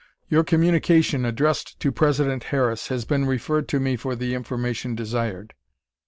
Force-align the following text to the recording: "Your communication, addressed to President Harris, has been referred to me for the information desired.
"Your 0.29 0.43
communication, 0.43 1.25
addressed 1.25 1.79
to 1.79 1.91
President 1.91 2.45
Harris, 2.45 2.87
has 2.87 3.05
been 3.05 3.27
referred 3.27 3.67
to 3.67 3.79
me 3.79 3.95
for 3.95 4.15
the 4.15 4.33
information 4.33 4.95
desired. 4.95 5.53